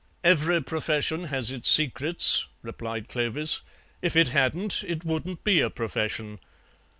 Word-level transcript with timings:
"Every 0.23 0.59
profession 0.63 1.25
has 1.25 1.51
its 1.51 1.69
secrets," 1.69 2.47
replied 2.63 3.07
Clovis; 3.07 3.61
"if 4.01 4.15
it 4.15 4.29
hadn't 4.29 4.83
it 4.87 5.05
wouldn't 5.05 5.43
be 5.43 5.59
a 5.59 5.69
profession. 5.69 6.39